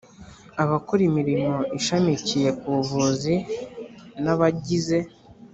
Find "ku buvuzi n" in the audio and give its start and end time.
2.59-4.25